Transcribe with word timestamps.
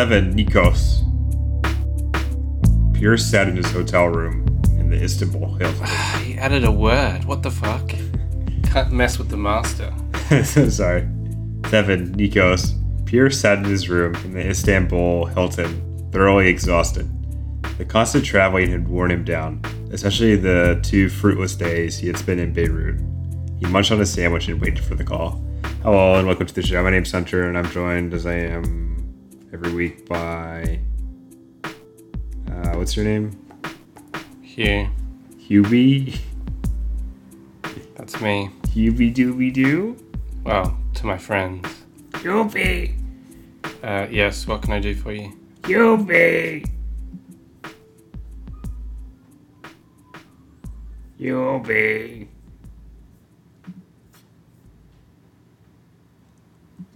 Seven, 0.00 0.34
Nikos. 0.34 1.04
Pierce 2.94 3.22
sat 3.26 3.48
in 3.48 3.56
his 3.56 3.70
hotel 3.70 4.06
room 4.06 4.46
in 4.78 4.88
the 4.88 4.96
Istanbul 4.96 5.56
Hilton. 5.56 5.86
He 6.24 6.38
added 6.38 6.64
a 6.64 6.72
word. 6.72 7.24
What 7.26 7.42
the 7.42 7.50
fuck? 7.50 7.92
Can't 8.64 8.92
mess 8.92 9.18
with 9.18 9.28
the 9.28 9.36
master. 9.36 9.92
Sorry. 10.70 11.02
Seven, 11.68 12.14
Nikos. 12.16 12.72
Pierce 13.04 13.38
sat 13.38 13.58
in 13.58 13.64
his 13.64 13.90
room 13.90 14.14
in 14.24 14.32
the 14.32 14.48
Istanbul 14.48 15.26
Hilton, 15.26 16.08
thoroughly 16.12 16.48
exhausted. 16.48 17.06
The 17.76 17.84
constant 17.84 18.24
traveling 18.24 18.70
had 18.70 18.88
worn 18.88 19.10
him 19.10 19.22
down, 19.22 19.60
especially 19.92 20.34
the 20.34 20.80
two 20.82 21.10
fruitless 21.10 21.54
days 21.54 21.98
he 21.98 22.06
had 22.06 22.16
spent 22.16 22.40
in 22.40 22.54
Beirut. 22.54 22.98
He 23.58 23.66
munched 23.66 23.92
on 23.92 24.00
a 24.00 24.06
sandwich 24.06 24.48
and 24.48 24.62
waited 24.62 24.82
for 24.82 24.94
the 24.94 25.04
call. 25.04 25.44
Hello 25.82 26.14
and 26.14 26.26
welcome 26.26 26.46
to 26.46 26.54
the 26.54 26.62
show. 26.62 26.82
My 26.82 26.88
name's 26.88 27.12
Hunter, 27.12 27.46
and 27.46 27.58
I'm 27.58 27.70
joined 27.70 28.14
as 28.14 28.24
I 28.24 28.36
am 28.36 28.90
every 29.52 29.72
week 29.72 30.08
by. 30.08 30.80
Uh, 31.64 32.74
what's 32.74 32.96
your 32.96 33.04
name? 33.04 33.30
Hugh, 34.42 34.88
Hubie? 35.38 36.18
that's 37.96 38.20
me. 38.20 38.50
Hubie 38.68 39.14
Doobie 39.14 39.52
Doo? 39.52 39.96
Well, 40.44 40.76
to 40.94 41.06
my 41.06 41.18
friends. 41.18 41.66
Hubie! 42.12 42.96
Uh, 43.82 44.06
yes, 44.10 44.46
what 44.46 44.62
can 44.62 44.72
I 44.72 44.80
do 44.80 44.94
for 44.94 45.12
you? 45.12 45.32
Hubie! 45.62 46.66
Hubie! 51.18 52.28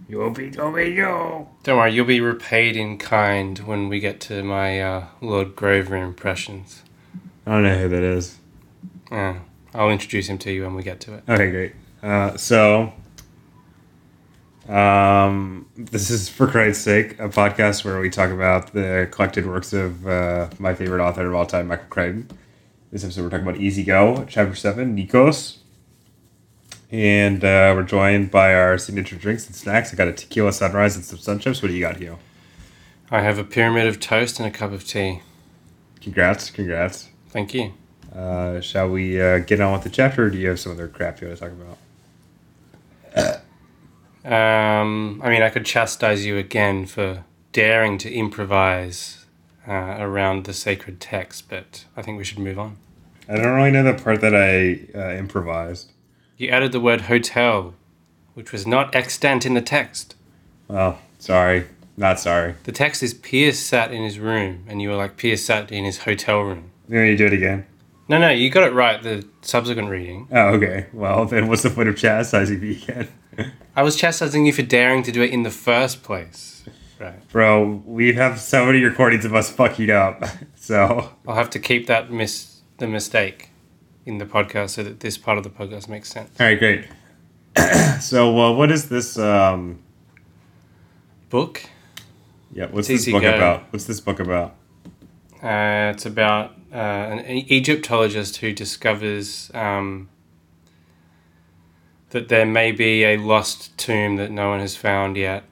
Hubie 0.09 0.53
Doobie 0.53 0.95
Doo! 0.95 1.47
Don't 1.63 1.77
worry, 1.77 1.93
you'll 1.93 2.05
be 2.05 2.21
repaid 2.21 2.75
in 2.75 2.97
kind 2.97 3.57
when 3.59 3.89
we 3.89 3.99
get 3.99 4.21
to 4.21 4.43
my 4.43 4.79
uh, 4.79 5.07
Lord 5.19 5.55
Grover 5.55 5.95
impressions. 5.95 6.83
I 7.45 7.51
don't 7.53 7.63
know 7.63 7.77
who 7.77 7.89
that 7.89 8.03
is. 8.03 8.37
Uh, 9.09 9.35
I'll 9.73 9.89
introduce 9.89 10.27
him 10.27 10.37
to 10.39 10.51
you 10.51 10.63
when 10.63 10.75
we 10.75 10.83
get 10.83 10.99
to 11.01 11.15
it. 11.15 11.23
Okay, 11.27 11.49
great. 11.49 11.73
Uh, 12.03 12.37
so, 12.37 12.93
um, 14.69 15.67
this 15.75 16.11
is 16.11 16.29
for 16.29 16.47
Christ's 16.47 16.83
sake, 16.83 17.19
a 17.19 17.29
podcast 17.29 17.83
where 17.83 17.99
we 17.99 18.11
talk 18.11 18.29
about 18.29 18.73
the 18.73 19.07
collected 19.11 19.47
works 19.47 19.73
of 19.73 20.05
uh, 20.07 20.49
my 20.59 20.75
favorite 20.75 21.03
author 21.03 21.27
of 21.27 21.33
all 21.33 21.47
time, 21.47 21.67
Michael 21.67 21.87
Crichton. 21.89 22.29
This 22.91 23.03
episode, 23.03 23.23
we're 23.23 23.29
talking 23.31 23.47
about 23.47 23.59
Easy 23.59 23.83
Go, 23.83 24.23
chapter 24.29 24.55
seven, 24.55 24.95
Nikos, 24.95 25.57
and 26.91 27.43
uh, 27.43 27.73
we're 27.75 27.83
joined 27.83 28.31
by 28.31 28.53
our 28.53 28.77
signature 28.77 29.15
drinks 29.15 29.47
and 29.47 29.55
snacks. 29.55 29.93
I 29.93 29.95
got 29.95 30.07
a 30.07 30.13
tequila 30.13 30.53
sunrise 30.53 30.95
and 30.95 31.03
some 31.03 31.19
sun 31.19 31.39
chips. 31.39 31.61
What 31.61 31.69
do 31.69 31.73
you 31.73 31.81
got 31.81 31.97
here? 31.97 32.17
I 33.11 33.21
have 33.21 33.37
a 33.37 33.43
pyramid 33.43 33.87
of 33.87 33.99
toast 33.99 34.39
and 34.39 34.47
a 34.47 34.51
cup 34.51 34.71
of 34.71 34.85
tea. 34.85 35.21
Congrats, 36.01 36.49
congrats. 36.49 37.09
Thank 37.29 37.53
you. 37.53 37.73
Uh, 38.15 38.61
shall 38.61 38.89
we 38.89 39.21
uh, 39.21 39.39
get 39.39 39.59
on 39.59 39.73
with 39.73 39.83
the 39.83 39.89
chapter, 39.89 40.25
or 40.25 40.29
do 40.29 40.37
you 40.37 40.47
have 40.49 40.59
some 40.59 40.71
other 40.71 40.87
crap 40.87 41.19
you 41.21 41.27
want 41.27 41.39
to 41.39 41.45
talk 41.45 41.53
about? 41.53 41.77
Um, 44.25 45.21
I 45.23 45.29
mean, 45.29 45.43
I 45.43 45.49
could 45.49 45.65
chastise 45.65 46.25
you 46.25 46.37
again 46.37 46.87
for 46.87 47.25
daring 47.51 47.99
to 47.99 48.11
improvise 48.11 49.25
uh, 49.67 49.97
around 49.99 50.45
the 50.45 50.53
sacred 50.53 50.99
text, 50.99 51.47
but 51.47 51.85
I 51.95 52.01
think 52.01 52.17
we 52.17 52.23
should 52.23 52.39
move 52.39 52.57
on. 52.57 52.77
I 53.29 53.35
don't 53.35 53.53
really 53.53 53.71
know 53.71 53.83
the 53.83 53.93
part 53.93 54.21
that 54.21 54.35
I 54.35 54.79
uh, 54.97 55.15
improvised. 55.15 55.91
You 56.37 56.49
added 56.49 56.71
the 56.73 56.79
word 56.79 57.01
hotel, 57.01 57.75
which 58.33 58.51
was 58.51 58.67
not 58.67 58.93
extant 58.93 59.45
in 59.45 59.53
the 59.53 59.61
text. 59.61 60.15
Well, 60.67 60.99
sorry. 61.17 61.67
Not 61.97 62.19
sorry. 62.19 62.55
The 62.63 62.73
text 62.73 63.01
is 63.01 63.13
Pierce 63.13 63.57
sat 63.57 63.93
in 63.93 64.03
his 64.03 64.19
room, 64.19 64.65
and 64.67 64.81
you 64.81 64.89
were 64.89 64.95
like, 64.95 65.15
Pierce 65.15 65.45
sat 65.45 65.71
in 65.71 65.85
his 65.85 65.99
hotel 65.99 66.41
room. 66.41 66.71
You 66.89 66.95
want 66.95 67.07
me 67.07 67.11
to 67.11 67.17
do 67.17 67.25
it 67.27 67.33
again? 67.33 67.65
No, 68.09 68.17
no, 68.17 68.29
you 68.29 68.49
got 68.49 68.67
it 68.67 68.73
right 68.73 69.01
the 69.01 69.25
subsequent 69.41 69.89
reading. 69.89 70.27
Oh, 70.31 70.49
okay. 70.55 70.87
Well, 70.91 71.25
then 71.25 71.47
what's 71.47 71.63
the 71.63 71.69
point 71.69 71.87
of 71.87 71.95
chastising 71.95 72.59
me 72.59 72.83
again? 72.83 73.07
I 73.75 73.83
was 73.83 73.95
chastising 73.95 74.45
you 74.45 74.53
for 74.53 74.61
daring 74.61 75.03
to 75.03 75.11
do 75.11 75.21
it 75.21 75.31
in 75.31 75.43
the 75.43 75.49
first 75.49 76.03
place. 76.03 76.63
Right. 76.99 77.27
Bro, 77.29 77.83
we 77.85 78.13
have 78.13 78.39
so 78.39 78.65
many 78.65 78.83
recordings 78.83 79.25
of 79.25 79.33
us 79.33 79.49
fucking 79.49 79.89
up. 79.89 80.23
So, 80.57 81.11
I'll 81.27 81.35
have 81.35 81.51
to 81.51 81.59
keep 81.59 81.85
that 81.85 82.11
mis- 82.11 82.61
the 82.79 82.87
mistake 82.87 83.51
in 84.05 84.17
the 84.19 84.25
podcast 84.25 84.71
so 84.71 84.83
that 84.83 84.99
this 84.99 85.17
part 85.17 85.37
of 85.37 85.43
the 85.43 85.49
podcast 85.49 85.87
makes 85.89 86.09
sense. 86.09 86.29
all 86.39 86.45
right, 86.45 86.59
great. 86.59 86.85
so, 88.01 88.37
uh, 88.39 88.51
what 88.53 88.71
is 88.71 88.89
this? 88.89 89.17
Um, 89.17 89.79
Book. 91.29 91.63
yeah, 92.53 92.67
what's 92.67 92.89
It's 92.89 93.05
this 93.05 93.11
book 93.13 93.23
go. 93.23 93.33
about? 93.35 93.63
What's 93.73 93.85
this 93.85 93.99
book 93.99 94.19
about? 94.19 94.55
Uh, 95.43 95.91
it's 95.93 96.05
about 96.05 96.51
uh, 96.71 96.75
an 96.77 97.19
Egyptologist 97.51 98.37
who 98.37 98.53
discovers 98.53 99.51
um, 99.53 100.07
that 102.11 102.29
there 102.29 102.45
may 102.45 102.71
be 102.71 103.03
a 103.03 103.17
lost 103.17 103.77
tomb 103.77 104.15
that 104.17 104.31
no 104.31 104.49
one 104.49 104.59
has 104.59 104.75
found 104.75 105.17
yet. 105.17 105.43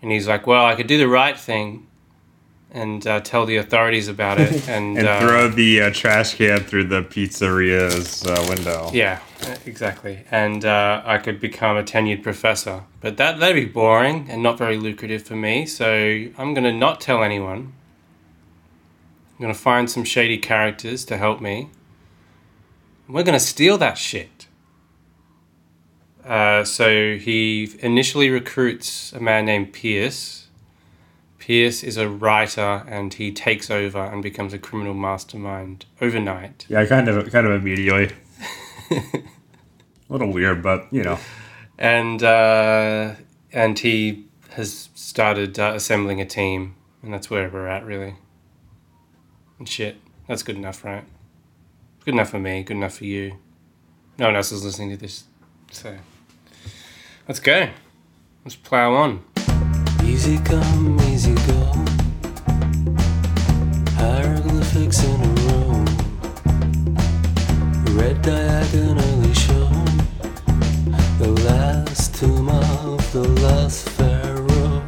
And 0.00 0.10
he's 0.10 0.26
like, 0.28 0.46
"Well, 0.46 0.64
I 0.64 0.74
could 0.74 0.86
do 0.86 0.96
the 0.96 1.08
right 1.08 1.38
thing 1.38 1.86
and 2.72 3.04
uh, 3.06 3.20
tell 3.20 3.46
the 3.46 3.56
authorities 3.56 4.08
about 4.08 4.38
it, 4.40 4.68
and, 4.68 4.96
And 4.96 5.08
uh, 5.08 5.20
throw 5.20 5.48
the 5.48 5.82
uh, 5.82 5.90
trash 5.92 6.34
can 6.34 6.60
through 6.60 6.84
the 6.84 7.02
pizzeria's 7.02 8.24
uh, 8.26 8.46
window. 8.48 8.90
yeah, 8.92 9.20
exactly. 9.66 10.24
And 10.30 10.64
uh, 10.64 11.02
I 11.04 11.18
could 11.18 11.40
become 11.40 11.76
a 11.76 11.82
tenured 11.82 12.22
professor, 12.22 12.84
but 13.00 13.16
that 13.16 13.38
that'd 13.40 13.56
be 13.56 13.64
boring 13.70 14.26
and 14.30 14.42
not 14.42 14.56
very 14.58 14.76
lucrative 14.76 15.22
for 15.24 15.34
me. 15.36 15.66
So 15.66 16.26
I'm 16.38 16.54
gonna 16.54 16.72
not 16.72 17.00
tell 17.00 17.22
anyone. 17.22 17.72
I'm 19.38 19.42
gonna 19.42 19.54
find 19.54 19.90
some 19.90 20.04
shady 20.04 20.38
characters 20.38 21.04
to 21.06 21.16
help 21.16 21.40
me. 21.40 21.70
We're 23.08 23.24
gonna 23.24 23.40
steal 23.40 23.78
that 23.78 23.98
shit. 23.98 24.46
Uh, 26.24 26.62
so 26.62 27.16
he 27.16 27.70
initially 27.80 28.28
recruits 28.30 29.12
a 29.12 29.20
man 29.20 29.46
named 29.46 29.72
Pierce. 29.72 30.39
Pierce 31.50 31.82
is 31.82 31.96
a 31.96 32.08
writer, 32.08 32.84
and 32.86 33.12
he 33.12 33.32
takes 33.32 33.72
over 33.72 33.98
and 33.98 34.22
becomes 34.22 34.54
a 34.54 34.58
criminal 34.58 34.94
mastermind 34.94 35.84
overnight. 36.00 36.64
Yeah, 36.68 36.86
kind 36.86 37.08
of, 37.08 37.28
kind 37.32 37.44
of 37.44 37.60
immediately. 37.60 38.14
a 38.92 39.02
little 40.08 40.32
weird, 40.32 40.62
but 40.62 40.86
you 40.92 41.02
know. 41.02 41.18
and 41.76 42.22
uh, 42.22 43.14
and 43.52 43.76
he 43.76 44.26
has 44.50 44.90
started 44.94 45.58
uh, 45.58 45.72
assembling 45.74 46.20
a 46.20 46.24
team, 46.24 46.76
and 47.02 47.12
that's 47.12 47.28
where 47.28 47.50
we're 47.50 47.66
at, 47.66 47.84
really. 47.84 48.14
And 49.58 49.68
shit, 49.68 49.96
that's 50.28 50.44
good 50.44 50.54
enough, 50.54 50.84
right? 50.84 51.02
Good 52.04 52.14
enough 52.14 52.30
for 52.30 52.38
me. 52.38 52.62
Good 52.62 52.76
enough 52.76 52.98
for 52.98 53.06
you. 53.06 53.38
No 54.18 54.26
one 54.26 54.36
else 54.36 54.52
is 54.52 54.64
listening 54.64 54.90
to 54.90 54.96
this, 54.96 55.24
so 55.72 55.98
let's 57.26 57.40
go. 57.40 57.70
Let's 58.44 58.54
plow 58.54 58.94
on. 58.94 59.24
Easy 60.04 60.38
come, 60.38 61.00
easy 61.20 61.34
go. 61.34 61.60
Hieroglyphics 63.96 65.04
in 65.04 65.20
a 65.20 65.28
row. 65.44 65.84
Red 67.92 68.22
diagonally 68.22 69.34
shown. 69.34 69.84
The 71.18 71.28
last 71.44 72.14
tomb 72.14 72.48
of 72.48 73.12
the 73.12 73.28
last 73.42 73.90
pharaoh. 73.90 74.82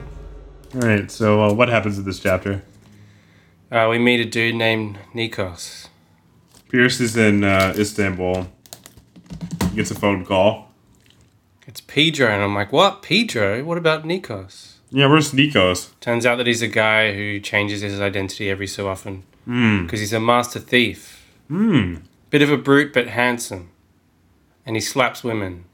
All 0.74 0.80
right. 0.80 1.10
So, 1.10 1.42
uh, 1.42 1.52
what 1.52 1.68
happens 1.68 1.98
in 1.98 2.04
this 2.04 2.18
chapter? 2.18 2.62
Uh, 3.70 3.88
we 3.90 3.98
meet 3.98 4.20
a 4.20 4.24
dude 4.24 4.54
named 4.54 4.98
Nikos. 5.14 5.88
Pierce 6.70 6.98
is 7.00 7.14
in 7.14 7.44
uh, 7.44 7.74
Istanbul. 7.76 8.46
He 9.68 9.76
gets 9.76 9.90
a 9.90 9.94
phone 9.94 10.24
call. 10.24 10.72
It's 11.66 11.82
Pedro, 11.82 12.28
and 12.28 12.42
I'm 12.42 12.54
like, 12.54 12.72
what? 12.72 13.02
Pedro? 13.02 13.62
What 13.64 13.76
about 13.76 14.04
Nikos? 14.04 14.71
Yeah, 14.94 15.06
where's 15.06 15.32
Nikos? 15.32 15.88
Turns 16.00 16.26
out 16.26 16.36
that 16.36 16.46
he's 16.46 16.60
a 16.62 16.68
guy 16.68 17.14
who 17.14 17.40
changes 17.40 17.80
his 17.80 18.00
identity 18.00 18.50
every 18.50 18.66
so 18.66 18.88
often 18.88 19.22
Hmm. 19.46 19.84
because 19.84 20.00
he's 20.00 20.12
a 20.12 20.20
master 20.20 20.60
thief. 20.60 21.26
Hmm. 21.48 21.96
Bit 22.30 22.42
of 22.42 22.50
a 22.50 22.56
brute, 22.58 22.92
but 22.92 23.08
handsome. 23.08 23.70
And 24.66 24.76
he 24.76 24.80
slaps 24.80 25.24
women. 25.24 25.64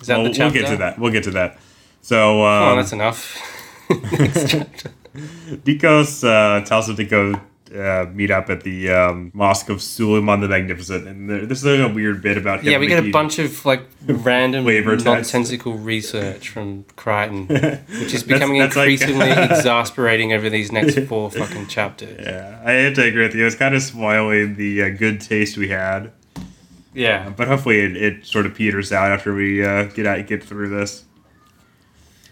Is 0.00 0.08
that 0.08 0.18
Well, 0.18 0.32
the 0.32 0.38
we'll 0.38 0.50
get 0.50 0.66
to 0.68 0.76
that. 0.76 0.98
We'll 0.98 1.12
get 1.12 1.24
to 1.24 1.30
that. 1.32 1.58
So, 2.02 2.42
Oh, 2.42 2.70
um, 2.72 2.76
that's 2.76 2.92
enough. 2.92 3.36
Nikos 5.64 6.24
uh, 6.24 6.64
tells 6.64 6.88
him 6.88 6.96
to 6.96 7.04
go 7.04 7.40
uh, 7.74 8.06
meet 8.12 8.30
up 8.30 8.50
at 8.50 8.62
the 8.62 8.90
um, 8.90 9.30
Mosque 9.34 9.68
of 9.68 9.80
Suleiman 9.80 10.40
the 10.40 10.48
Magnificent. 10.48 11.06
And 11.06 11.30
there, 11.30 11.46
this 11.46 11.58
is 11.58 11.64
like 11.64 11.90
a 11.90 11.92
weird 11.92 12.22
bit 12.22 12.36
about 12.36 12.60
him. 12.60 12.72
Yeah, 12.72 12.78
we 12.78 12.86
get 12.86 13.04
a 13.04 13.10
bunch 13.10 13.38
of 13.38 13.64
like 13.64 13.82
random 14.06 14.66
text. 14.66 15.04
nonsensical 15.04 15.74
research 15.74 16.48
from 16.48 16.84
Crichton, 16.96 17.46
which 17.46 18.14
is 18.14 18.22
becoming 18.24 18.58
that's 18.58 18.76
like- 18.76 18.90
increasingly 18.90 19.30
exasperating 19.30 20.32
over 20.32 20.50
these 20.50 20.72
next 20.72 20.98
four 21.08 21.30
fucking 21.30 21.66
chapters. 21.68 22.18
Yeah, 22.24 22.60
I 22.64 22.72
have 22.72 22.94
to 22.94 23.04
agree 23.04 23.22
with 23.24 23.34
you. 23.34 23.46
It's 23.46 23.56
kind 23.56 23.74
of 23.74 23.82
spoiling 23.82 24.56
the 24.56 24.82
uh, 24.82 24.88
good 24.90 25.20
taste 25.20 25.56
we 25.56 25.68
had. 25.68 26.12
Yeah. 26.92 27.28
But 27.30 27.48
hopefully 27.48 27.80
it, 27.80 27.96
it 27.96 28.26
sort 28.26 28.46
of 28.46 28.54
peters 28.54 28.92
out 28.92 29.12
after 29.12 29.34
we 29.34 29.64
uh, 29.64 29.84
get 29.84 30.06
out 30.06 30.26
get 30.26 30.42
through 30.42 30.70
this. 30.70 31.04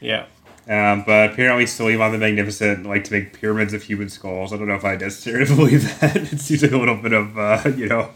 Yeah. 0.00 0.26
Um, 0.68 1.02
but 1.06 1.32
apparently 1.32 1.64
Suleiman 1.64 2.12
the 2.12 2.18
Magnificent 2.18 2.84
liked 2.84 3.06
to 3.06 3.12
make 3.12 3.32
pyramids 3.32 3.72
of 3.72 3.82
human 3.82 4.10
skulls. 4.10 4.52
I 4.52 4.58
don't 4.58 4.68
know 4.68 4.74
if 4.74 4.84
I 4.84 4.96
necessarily 4.96 5.46
believe 5.56 6.00
that. 6.00 6.16
It 6.16 6.40
seems 6.40 6.62
like 6.62 6.72
a 6.72 6.76
little 6.76 6.96
bit 6.96 7.14
of, 7.14 7.38
uh, 7.38 7.62
you 7.74 7.88
know, 7.88 8.10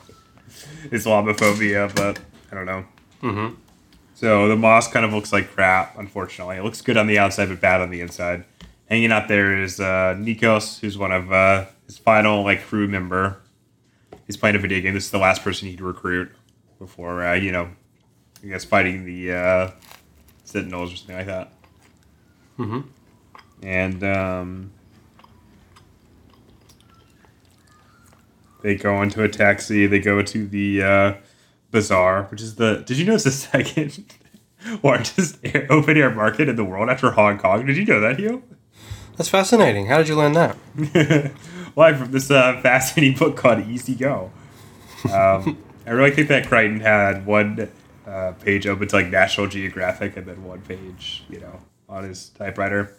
Islamophobia, 0.91 1.95
but 1.95 2.21
I 2.51 2.55
don't 2.55 2.67
know. 2.67 2.85
Mm-hmm. 3.23 3.55
So 4.15 4.49
the 4.49 4.57
mosque 4.57 4.93
kind 4.93 5.07
of 5.07 5.15
looks 5.15 5.33
like 5.33 5.51
crap, 5.51 5.99
unfortunately. 5.99 6.57
It 6.57 6.63
looks 6.63 6.83
good 6.83 6.99
on 6.99 7.07
the 7.07 7.19
outside, 7.19 7.49
but 7.49 7.61
bad 7.61 7.81
on 7.81 7.91
the 7.91 8.03
inside. 8.03 8.45
Hanging 8.89 9.11
out 9.11 9.29
there 9.29 9.57
is 9.61 9.81
uh, 9.81 10.15
Nikos, 10.19 10.79
who's 10.79 10.99
one 10.99 11.11
of 11.11 11.33
uh, 11.33 11.65
his 11.87 11.97
final 11.97 12.45
like 12.45 12.63
crew 12.67 12.87
member. 12.87 13.39
He's 14.27 14.37
playing 14.37 14.57
a 14.57 14.59
video 14.59 14.81
game. 14.81 14.93
This 14.93 15.07
is 15.07 15.11
the 15.11 15.19
last 15.19 15.43
person 15.43 15.69
he'd 15.69 15.81
recruit 15.81 16.31
before, 16.79 17.25
uh, 17.25 17.35
you 17.35 17.51
know, 17.51 17.71
I 18.45 18.49
guess 18.49 18.65
fighting 18.65 19.07
the 19.07 19.33
uh, 19.33 19.71
Sentinels 20.45 20.93
or 20.93 20.97
something 20.97 21.17
like 21.17 21.27
that. 21.27 21.53
Mm-hmm. 22.63 23.67
And 23.67 24.05
um, 24.05 24.71
they 28.63 28.77
go 28.77 29.03
into 29.03 29.23
a 29.23 29.29
taxi. 29.29 29.87
They 29.87 30.01
go 30.01 30.23
to 30.23 30.47
the 30.47 30.83
uh, 30.83 31.15
bazaar, 31.71 32.25
which 32.25 32.41
is 32.41 32.57
the. 32.57 32.83
Did 32.87 32.99
you 32.99 33.05
know 33.05 33.15
it's 33.15 33.25
the 33.25 33.31
second 33.31 34.05
largest 34.83 35.39
air, 35.45 35.67
open 35.71 35.97
air 35.97 36.11
market 36.11 36.49
in 36.49 36.57
the 36.57 36.65
world 36.65 36.89
after 36.89 37.11
Hong 37.13 37.39
Kong? 37.39 37.67
Did 37.67 37.77
you 37.77 37.85
know 37.85 38.01
that, 38.01 38.19
Hugh? 38.19 38.43
That's 39.17 39.29
fascinating. 39.29 39.87
How 39.87 39.99
did 39.99 40.09
you 40.09 40.17
learn 40.17 40.33
that? 40.33 40.57
Well, 41.75 41.95
from 41.95 42.11
this 42.11 42.31
uh, 42.31 42.61
fascinating 42.61 43.17
book 43.17 43.35
called 43.35 43.67
Easy 43.67 43.95
Go. 43.95 44.31
Um, 45.11 45.57
I 45.87 45.91
really 45.91 46.11
think 46.11 46.29
that 46.29 46.47
Crichton 46.47 46.81
had 46.81 47.25
one 47.25 47.71
uh, 48.07 48.33
page 48.33 48.67
open 48.67 48.89
to 48.89 48.97
like 48.97 49.07
National 49.07 49.47
Geographic 49.47 50.17
and 50.19 50.27
then 50.27 50.45
one 50.45 50.61
page, 50.61 51.25
you 51.31 51.41
know, 51.41 51.61
on 51.93 52.05
his 52.05 52.31
typewriter. 52.31 52.97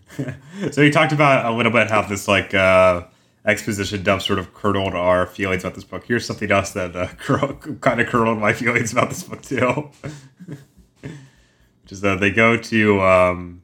so 0.70 0.82
he 0.82 0.90
talked 0.90 1.12
about 1.12 1.44
a 1.44 1.54
little 1.54 1.72
bit 1.72 1.90
how 1.90 2.02
this 2.02 2.26
like 2.26 2.54
uh, 2.54 3.04
exposition 3.44 4.02
dump 4.02 4.22
sort 4.22 4.38
of 4.38 4.54
curdled 4.54 4.94
our 4.94 5.26
feelings 5.26 5.62
about 5.62 5.74
this 5.74 5.84
book. 5.84 6.04
Here's 6.06 6.24
something 6.24 6.50
else 6.50 6.72
that 6.72 6.96
uh, 6.96 7.08
kind 7.80 8.00
of 8.00 8.06
curdled 8.08 8.38
my 8.38 8.52
feelings 8.52 8.92
about 8.92 9.10
this 9.10 9.22
book 9.22 9.42
too. 9.42 9.90
Which 11.02 11.92
is 11.92 12.00
that 12.00 12.18
they 12.18 12.30
go 12.30 12.56
to 12.56 13.00
um, 13.02 13.62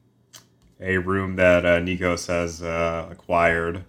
a 0.80 0.98
room 0.98 1.36
that 1.36 1.64
uh, 1.64 1.80
Nikos 1.80 2.28
has 2.28 2.62
uh, 2.62 3.08
acquired. 3.10 3.84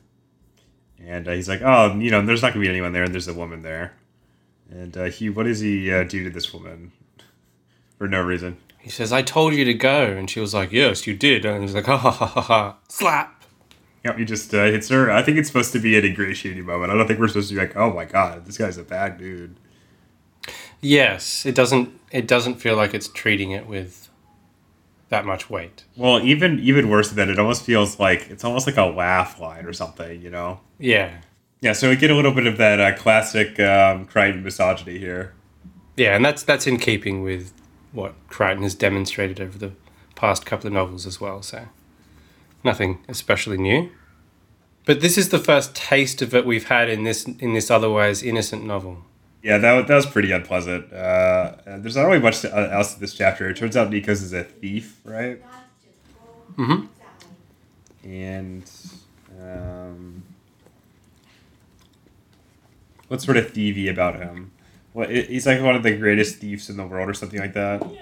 And 1.06 1.28
uh, 1.28 1.34
he's 1.34 1.50
like, 1.50 1.62
oh, 1.62 1.96
you 1.96 2.10
know, 2.10 2.26
there's 2.26 2.42
not 2.42 2.54
going 2.54 2.64
to 2.64 2.68
be 2.68 2.70
anyone 2.70 2.94
there, 2.94 3.04
and 3.04 3.14
there's 3.14 3.28
a 3.28 3.34
woman 3.34 3.62
there. 3.62 3.94
And 4.72 4.98
uh, 4.98 5.04
he, 5.06 5.30
what 5.30 5.44
does 5.44 5.60
he 5.60 5.92
uh, 5.92 6.04
do 6.04 6.24
to 6.24 6.30
this 6.30 6.54
woman? 6.54 6.94
For 7.98 8.08
no 8.08 8.22
reason. 8.22 8.58
He 8.84 8.90
says, 8.90 9.14
I 9.14 9.22
told 9.22 9.54
you 9.54 9.64
to 9.64 9.74
go. 9.74 10.06
And 10.06 10.30
she 10.30 10.42
was 10.42 10.54
like, 10.54 10.72
Yes, 10.72 11.08
you 11.08 11.16
did. 11.16 11.46
And 11.46 11.64
he's 11.64 11.74
like, 11.74 11.86
Ha 11.86 11.98
ha 11.98 12.12
ha 12.12 12.26
ha 12.26 12.42
ha. 12.42 12.76
Slap. 12.90 13.44
Yep, 14.04 14.18
he 14.18 14.26
just 14.26 14.54
uh, 14.54 14.66
hits 14.66 14.90
her. 14.90 15.10
I 15.10 15.24
think 15.24 15.38
it's 15.38 15.48
supposed 15.48 15.72
to 15.72 15.80
be 15.80 15.98
an 15.98 16.04
ingratiating 16.04 16.66
moment. 16.66 16.92
I 16.92 16.96
don't 16.96 17.08
think 17.08 17.20
we're 17.20 17.30
supposed 17.30 17.48
to 17.50 17.56
be 17.56 17.62
like, 17.62 17.76
oh 17.78 17.94
my 17.94 18.04
god, 18.04 18.46
this 18.46 18.58
guy's 18.58 18.78
a 18.78 18.84
bad 18.84 19.18
dude. 19.18 19.56
Yes, 20.82 21.46
it 21.46 21.56
doesn't 21.56 21.98
it 22.12 22.28
doesn't 22.28 22.56
feel 22.56 22.76
like 22.76 22.94
it's 22.94 23.08
treating 23.08 23.52
it 23.52 23.66
with 23.66 24.10
that 25.08 25.26
much 25.26 25.50
weight. 25.50 25.86
Well, 25.96 26.20
even 26.22 26.60
even 26.60 26.90
worse 26.90 27.08
than 27.08 27.16
that, 27.16 27.30
it 27.30 27.40
almost 27.40 27.64
feels 27.64 27.98
like 27.98 28.30
it's 28.30 28.44
almost 28.44 28.68
like 28.68 28.76
a 28.76 28.84
laugh 28.84 29.40
line 29.40 29.66
or 29.66 29.72
something, 29.72 30.22
you 30.22 30.30
know? 30.30 30.60
Yeah. 30.78 31.22
Yeah, 31.62 31.72
so 31.72 31.90
we 31.90 31.96
get 31.96 32.12
a 32.12 32.16
little 32.16 32.34
bit 32.34 32.46
of 32.46 32.58
that 32.58 32.82
uh, 32.82 32.98
classic 32.98 33.58
um, 33.62 34.06
Crichton 34.06 34.44
misogyny 34.44 34.98
here. 34.98 35.34
Yeah, 35.96 36.14
and 36.18 36.26
that's 36.26 36.44
that's 36.44 36.68
in 36.68 36.78
keeping 36.78 37.24
with 37.24 37.54
what 37.94 38.16
Crichton 38.28 38.64
has 38.64 38.76
demonstrated 38.76 39.40
over 39.40 39.58
the 39.58 39.72
past 40.16 40.46
couple 40.46 40.68
of 40.68 40.74
novels 40.74 41.06
as 41.06 41.22
well, 41.22 41.42
so 41.42 41.68
nothing 42.64 43.00
especially 43.08 43.58
new. 43.58 43.90
But 44.86 45.00
this 45.00 45.18
is 45.18 45.30
the 45.30 45.40
first 45.40 45.74
taste 45.76 46.22
of 46.22 46.36
it 46.36 46.46
we've 46.46 46.68
had 46.68 46.90
in 46.90 47.04
this 47.04 47.24
in 47.26 47.54
this 47.54 47.72
otherwise 47.72 48.22
innocent 48.22 48.66
novel. 48.66 49.06
Yeah, 49.42 49.58
that, 49.58 49.88
that 49.88 49.96
was 49.96 50.06
pretty 50.06 50.32
unpleasant. 50.32 50.92
Uh, 50.94 51.56
there's 51.66 51.98
not 51.98 52.04
really 52.06 52.20
much 52.22 52.40
to, 52.42 52.56
uh, 52.56 52.70
else 52.70 52.94
to 52.94 53.00
this 53.02 53.14
chapter. 53.14 53.50
It 53.50 53.58
turns 53.58 53.76
out 53.76 53.90
Nikos 53.92 54.24
is 54.24 54.32
a 54.32 54.44
thief, 54.46 55.02
right? 55.04 55.42
Mhm. 56.56 56.88
And 58.06 58.72
um, 59.42 60.24
what's 63.10 63.26
sort 63.26 63.36
of 63.36 63.52
thievy 63.52 63.90
about 63.90 64.16
him? 64.20 64.53
Well, 64.94 65.10
he's 65.10 65.48
like 65.48 65.62
one 65.62 65.76
of 65.76 65.84
the 65.84 65.96
greatest 65.98 66.38
thieves 66.38 66.70
in 66.70 66.78
the 66.78 66.86
world, 66.86 67.10
or 67.10 67.14
something 67.14 67.40
like 67.40 67.54
that. 67.54 67.84
Which 67.86 68.00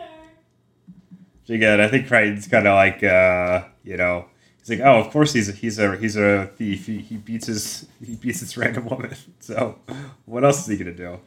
Again, 1.49 1.79
I 1.81 1.87
think 1.87 2.07
Crichton's 2.07 2.47
kind 2.47 2.67
of 2.67 2.75
like, 2.75 3.03
uh, 3.03 3.63
you 3.83 3.97
know, 3.97 4.25
he's 4.59 4.69
like, 4.69 4.85
oh, 4.85 4.99
of 4.99 5.11
course 5.11 5.33
he's 5.33 5.49
a, 5.49 5.53
he's 5.53 5.79
a 5.79 5.95
he's 5.97 6.15
a 6.15 6.51
thief. 6.57 6.85
He, 6.85 6.99
he 6.99 7.17
beats 7.17 7.47
his 7.47 7.87
he 8.05 8.15
beats 8.15 8.41
this 8.41 8.57
random 8.57 8.85
woman. 8.85 9.15
So, 9.39 9.79
what 10.25 10.43
else 10.43 10.61
is 10.61 10.67
he 10.67 10.77
gonna 10.77 10.95
do? 10.95 11.19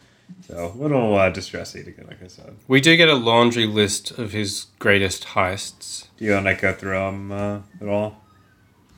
So, 0.47 0.73
a 0.75 0.79
little 0.79 1.17
uh, 1.17 1.31
distressing 1.31 1.87
again, 1.87 2.07
like 2.07 2.23
I 2.23 2.29
said. 2.29 2.57
We 2.69 2.81
do 2.81 2.97
get 2.97 3.09
a 3.09 3.15
laundry 3.15 3.67
list 3.67 4.13
of 4.13 4.33
his 4.33 4.67
greatest 4.79 5.25
heists. 5.29 6.07
Do 6.17 6.25
you 6.25 6.33
want 6.33 6.47
to 6.47 6.55
go 6.55 6.73
through 6.73 6.99
them 6.99 7.33
uh, 7.33 7.59
at 7.81 7.89
all? 7.89 8.23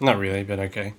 Not 0.00 0.18
really, 0.18 0.44
but 0.44 0.58
okay. 0.58 0.94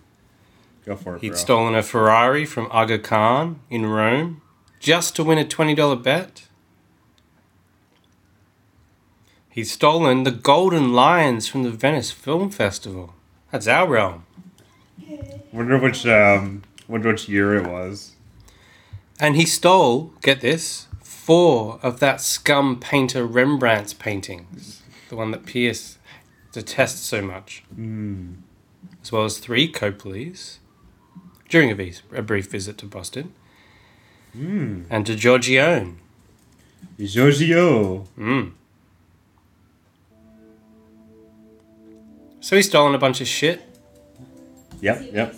Go 0.86 0.96
for 0.96 1.16
it, 1.18 1.22
He'd 1.22 1.30
bro. 1.30 1.38
stolen 1.38 1.76
a 1.76 1.84
Ferrari 1.84 2.46
from 2.46 2.68
Aga 2.72 3.00
Khan 3.00 3.60
in 3.70 3.86
Rome 3.86 4.42
just 4.80 5.16
to 5.16 5.24
win 5.24 5.38
a 5.38 5.46
$20 5.46 6.04
bet. 6.04 6.48
He'd 9.50 9.66
stolen 9.66 10.24
the 10.24 10.32
Golden 10.32 10.94
Lions 10.94 11.48
from 11.48 11.64
the 11.64 11.72
Venice 11.72 12.12
Film 12.12 12.52
Festival. 12.52 13.16
That's 13.52 13.68
our 13.68 13.88
realm. 13.88 14.26
Wonder 15.52 15.80
which 15.80 16.06
um, 16.06 16.64
wonder 16.88 17.10
which 17.10 17.28
year 17.28 17.56
it 17.56 17.68
was. 17.68 18.14
And 19.20 19.36
he 19.36 19.46
stole, 19.46 20.14
get 20.22 20.42
this, 20.42 20.88
four 21.02 21.80
of 21.82 22.00
that 22.00 22.22
scum 22.22 22.80
painter 22.80 23.26
Rembrandt's 23.26 23.94
paintings. 23.94 24.84
The 25.10 25.16
one 25.16 25.32
that 25.32 25.46
Pierce 25.46 25.98
detests 26.52 27.02
so 27.02 27.22
much. 27.22 27.64
As 29.02 29.12
well 29.12 29.24
as 29.24 29.40
three 29.40 29.72
Copleys 29.72 30.60
during 31.50 31.72
a, 31.72 31.76
vis- 31.76 32.04
a 32.14 32.22
brief 32.22 32.52
visit 32.52 32.78
to 32.80 32.86
Boston. 32.86 33.34
And 34.34 35.06
two 35.06 35.16
Giorgione. 35.16 35.96
Giorgio. 37.00 38.06
Mm. 38.18 38.52
So 42.40 42.56
he's 42.56 42.68
stolen 42.68 42.96
a 42.96 42.98
bunch 42.98 43.20
of 43.22 43.28
shit. 43.28 43.62
Yep, 44.82 45.10
yep. 45.12 45.36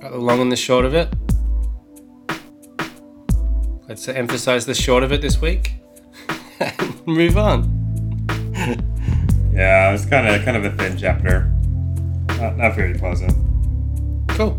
Got 0.00 0.12
the 0.12 0.18
long 0.18 0.40
and 0.40 0.50
the 0.50 0.56
short 0.56 0.84
of 0.84 0.94
it. 0.94 1.12
Let's 3.88 4.08
emphasize 4.08 4.66
the 4.66 4.74
short 4.74 5.02
of 5.02 5.12
it 5.12 5.20
this 5.20 5.40
week. 5.40 5.74
and 6.60 7.06
move 7.06 7.36
on. 7.36 7.76
Yeah, 9.52 9.88
it 9.88 9.92
was 9.92 10.06
kind 10.06 10.26
of 10.28 10.42
kind 10.44 10.56
of 10.56 10.64
a 10.64 10.70
thin 10.76 10.96
chapter. 10.96 11.52
Not, 12.38 12.56
not 12.56 12.74
very 12.76 12.94
pleasant. 12.94 13.34
Cool. 14.28 14.58